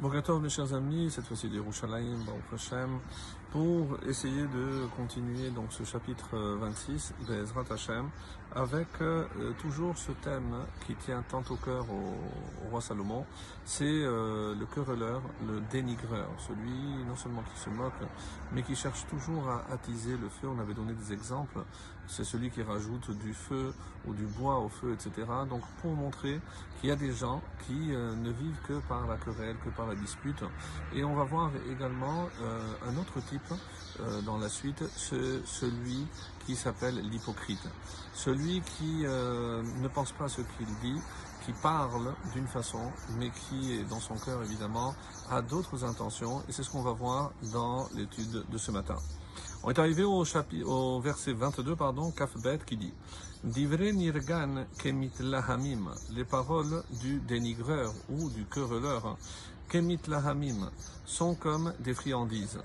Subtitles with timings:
[0.00, 3.00] Bogatov, mes chers amis, cette fois-ci d'Yerushalayim, Baruch Hashem,
[3.52, 8.08] pour essayer de continuer donc ce chapitre 26 d'Ezrat Hashem
[8.54, 9.24] avec euh,
[9.60, 10.56] toujours ce thème
[10.86, 13.24] qui tient tant au cœur au, roi Salomon,
[13.64, 17.92] c'est euh, le querelleur, le dénigreur, celui non seulement qui se moque,
[18.52, 20.48] mais qui cherche toujours à attiser le feu.
[20.48, 21.58] On avait donné des exemples,
[22.06, 23.72] c'est celui qui rajoute du feu
[24.06, 25.26] ou du bois au feu, etc.
[25.48, 26.40] Donc pour montrer
[26.80, 29.86] qu'il y a des gens qui euh, ne vivent que par la querelle, que par
[29.86, 30.42] la dispute.
[30.92, 32.28] Et on va voir également
[32.86, 33.39] un autre type
[34.00, 36.06] euh, dans la suite, c'est celui
[36.46, 37.68] qui s'appelle l'hypocrite.
[38.14, 41.00] Celui qui euh, ne pense pas ce qu'il dit,
[41.44, 44.94] qui parle d'une façon, mais qui, dans son cœur évidemment,
[45.30, 46.42] a d'autres intentions.
[46.48, 48.96] Et c'est ce qu'on va voir dans l'étude de ce matin.
[49.62, 52.94] On est arrivé au, chapitre, au verset 22, pardon, Kafbet, qui dit
[53.44, 59.16] Divre nirgan kemit lahamim, les paroles du dénigreur ou du querelleur,
[59.68, 60.70] kemit lahamim,
[61.04, 62.58] sont comme des friandises.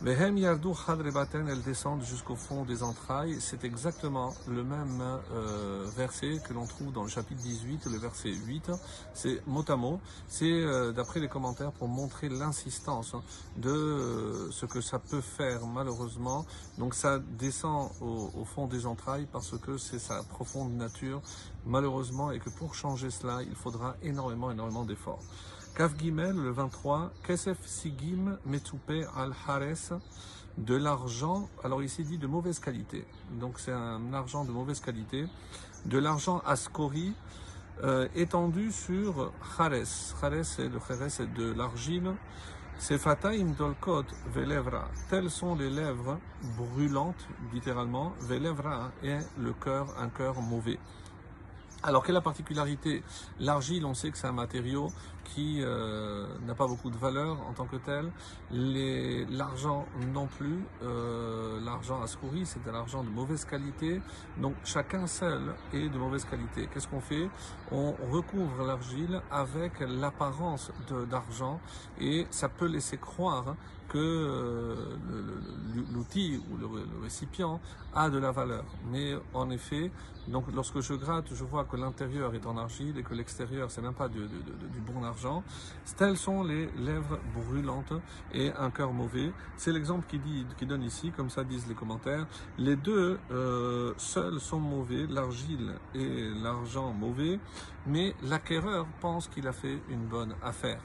[0.00, 3.38] Vehem Yardu Chadrebaten, elles descendent jusqu'au fond des entrailles.
[3.40, 8.30] C'est exactement le même euh, verset que l'on trouve dans le chapitre 18, le verset
[8.30, 8.70] 8.
[9.12, 10.00] C'est mot à mot.
[10.28, 13.16] C'est euh, d'après les commentaires pour montrer l'insistance
[13.56, 16.46] de euh, ce que ça peut faire malheureusement.
[16.78, 21.20] Donc ça descend au, au fond des entrailles parce que c'est sa profonde nature
[21.66, 25.24] malheureusement et que pour changer cela, il faudra énormément, énormément d'efforts.
[25.78, 29.92] Kaf Gimel, le 23, Kesef Sigim Metoupe al Hares,
[30.56, 33.04] de l'argent, alors ici dit de mauvaise qualité,
[33.38, 35.26] donc c'est un argent de mauvaise qualité,
[35.84, 37.14] de l'argent Ascori,
[37.84, 40.16] euh, étendu sur Hares.
[40.20, 42.12] Hares, c'est le Hares, de l'argile.
[42.80, 44.88] C'est Fataim Dolkot Velevra.
[45.10, 46.18] Telles sont les lèvres
[46.56, 48.14] brûlantes, littéralement.
[48.20, 50.80] Velevra est le cœur, un cœur mauvais.
[51.84, 53.04] Alors, quelle est la particularité?
[53.38, 54.88] L'argile, on sait que c'est un matériau
[55.22, 58.10] qui euh, n'a pas beaucoup de valeur en tant que tel.
[59.30, 60.58] L'argent non plus.
[60.82, 64.00] Euh, l'argent ascouri, c'est de l'argent de mauvaise qualité.
[64.38, 66.68] Donc, chacun seul est de mauvaise qualité.
[66.72, 67.30] Qu'est-ce qu'on fait?
[67.70, 70.72] On recouvre l'argile avec l'apparence
[71.08, 71.60] d'argent
[72.00, 73.54] et ça peut laisser croire
[73.88, 74.74] que euh,
[75.92, 76.66] l'outil ou le,
[77.02, 77.60] récipient
[77.94, 78.64] a de la valeur.
[78.90, 79.90] Mais en effet,
[80.28, 83.80] donc lorsque je gratte, je vois que l'intérieur est en argile et que l'extérieur, c'est
[83.80, 84.20] même pas du
[84.86, 85.42] bon argent.
[85.96, 87.94] Telles sont les lèvres brûlantes
[88.34, 89.32] et un cœur mauvais.
[89.56, 90.20] C'est l'exemple qui,
[90.58, 92.26] qui donne ici, comme ça disent les commentaires.
[92.58, 97.40] Les deux euh, seuls sont mauvais, l'argile et l'argent mauvais,
[97.88, 100.80] mais l'acquéreur pense qu'il a fait une bonne affaire.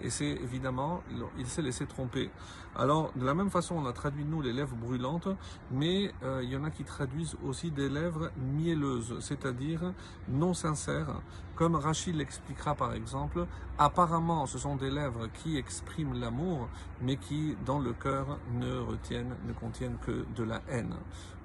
[0.00, 1.02] Et c'est évidemment,
[1.38, 2.30] il s'est laissé tromper.
[2.76, 5.28] Alors, de la même façon, on a traduit nous les lèvres brûlantes,
[5.70, 9.92] mais euh, il y en a qui traduisent aussi des lèvres mielleuses, c'est-à-dire
[10.28, 11.20] non sincères,
[11.58, 13.44] comme Rachid l'expliquera par exemple.
[13.78, 16.68] Apparemment, ce sont des lèvres qui expriment l'amour,
[17.02, 20.94] mais qui, dans le cœur, ne retiennent, ne contiennent que de la haine.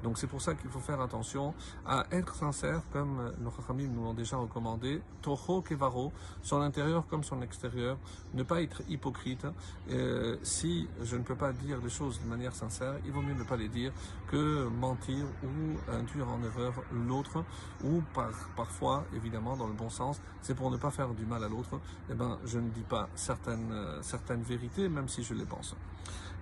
[0.03, 1.53] Donc c'est pour ça qu'il faut faire attention
[1.85, 7.23] à être sincère, comme nos Chachamim nous l'ont déjà recommandé, Toho Kevaro, son intérieur comme
[7.23, 7.97] son extérieur,
[8.33, 9.47] ne pas être hypocrite.
[9.89, 13.33] Euh, si je ne peux pas dire les choses de manière sincère, il vaut mieux
[13.33, 13.93] ne pas les dire
[14.27, 17.45] que mentir ou induire en erreur l'autre,
[17.85, 20.02] ou par, parfois, évidemment, dans le bon sens,
[20.41, 23.09] c'est pour ne pas faire du mal à l'autre, eh ben, je ne dis pas
[23.15, 25.75] certaines, euh, certaines vérités, même si je les pense.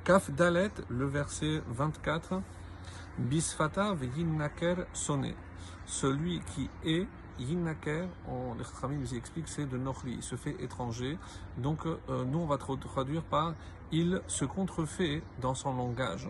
[0.03, 2.41] Kaf Dalet, le verset 24,
[3.19, 5.35] Bisfata Yinnaker sonné.
[5.85, 7.07] Celui qui est
[7.39, 11.17] Yinnaker, on, les Khamim nous explique, c'est de Nochli, il se fait étranger.
[11.57, 13.53] Donc euh, nous, on va traduire par
[13.91, 16.29] il se contrefait dans son langage.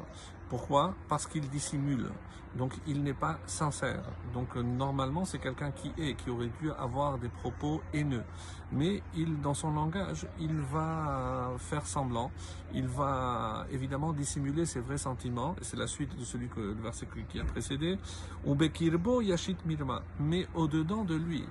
[0.52, 0.94] Pourquoi?
[1.08, 2.10] Parce qu'il dissimule.
[2.58, 4.04] Donc il n'est pas sincère.
[4.34, 8.26] Donc euh, normalement c'est quelqu'un qui est, qui aurait dû avoir des propos haineux.
[8.74, 9.02] Mais
[9.42, 12.32] dans son langage, il va faire semblant.
[12.74, 15.56] Il va évidemment dissimuler ses vrais sentiments.
[15.62, 17.98] C'est la suite de celui que le verset qui a précédé.
[18.46, 20.02] Ubekirbo yashit mirma.
[20.20, 21.46] Mais au-dedans de lui,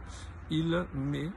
[0.50, 1.31] il met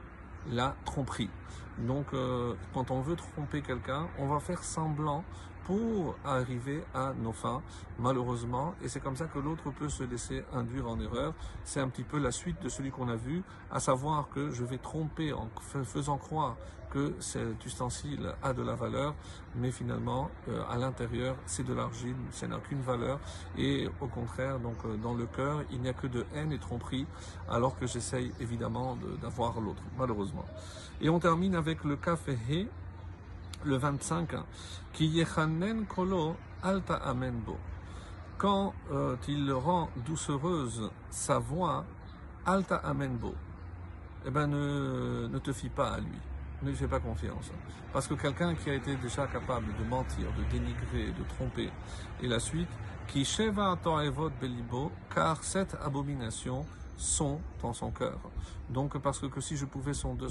[0.50, 1.30] la tromperie.
[1.78, 5.24] Donc, euh, quand on veut tromper quelqu'un, on va faire semblant
[5.64, 7.62] pour arriver à nos fins,
[7.98, 8.74] malheureusement.
[8.82, 11.34] Et c'est comme ça que l'autre peut se laisser induire en erreur.
[11.64, 14.64] C'est un petit peu la suite de celui qu'on a vu, à savoir que je
[14.64, 15.48] vais tromper en
[15.84, 16.56] faisant croire
[16.94, 19.14] que cet ustensile a de la valeur,
[19.56, 23.18] mais finalement, euh, à l'intérieur, c'est de l'argile, ça n'a aucune valeur.
[23.58, 26.58] Et au contraire, donc euh, dans le cœur, il n'y a que de haine et
[26.58, 27.06] tromperie,
[27.50, 30.44] alors que j'essaye évidemment d'avoir l'autre, malheureusement.
[31.00, 32.68] Et on termine avec le café
[33.64, 34.30] le 25,
[34.92, 37.58] qui yechanen kolo alta amenbo.
[38.38, 41.84] Quand euh, il rend doucereuse sa voix,
[42.44, 43.34] alta amenbo,
[44.26, 46.20] eh ben ne, ne te fie pas à lui.
[46.64, 47.50] ne lui fais pas confiance.
[47.92, 51.70] Parce que quelqu'un qui a été déjà capable de mentir, de dénigrer, de tromper,
[52.22, 52.68] et la suite,
[53.06, 56.64] qui sheva evot belibo, car cette abomination
[56.96, 58.18] sont dans son cœur.
[58.70, 60.28] Donc, parce que, si je pouvais sonder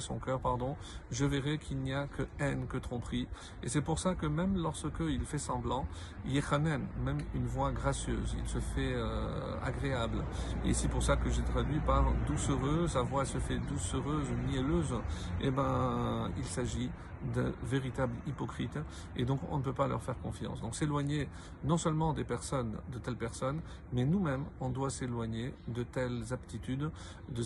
[0.00, 0.76] son, cœur, pardon,
[1.10, 3.28] je verrais qu'il n'y a que haine, que tromperie.
[3.62, 5.86] Et c'est pour ça que même lorsque il fait semblant,
[6.24, 10.24] yechanen, même une voix gracieuse, il se fait euh, agréable.
[10.64, 14.94] Et c'est pour ça que j'ai traduit par doucereuse, sa voix se fait doucereuse, mielleuse.
[15.40, 16.90] Eh ben, il s'agit
[17.34, 18.78] de véritables hypocrites
[19.16, 20.60] et donc on ne peut pas leur faire confiance.
[20.60, 21.28] Donc s'éloigner
[21.64, 23.60] non seulement des personnes, de telles personnes,
[23.92, 26.90] mais nous-mêmes, on doit s'éloigner de telles aptitudes,
[27.30, 27.42] de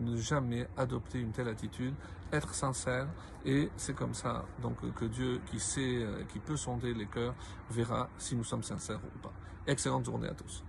[0.00, 1.94] ne jamais adopter une telle attitude,
[2.30, 3.08] être sincère
[3.46, 7.34] et c'est comme ça donc que Dieu qui sait, qui peut sonder les cœurs,
[7.70, 9.32] verra si nous sommes sincères ou pas.
[9.66, 10.62] Excellente journée à tous.